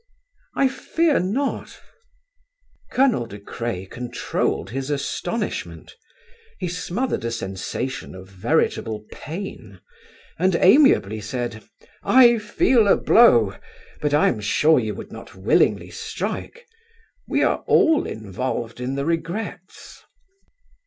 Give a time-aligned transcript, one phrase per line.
[0.55, 1.79] "I fear not."
[2.91, 5.95] Colonel De Craye controlled his astonishment;
[6.57, 9.79] he smothered a sensation of veritable pain,
[10.39, 11.63] and amiably said:
[12.01, 13.53] "I feel a blow,
[14.01, 16.65] but I am sure you would not willingly strike.
[17.27, 20.01] We are all involved in the regrets."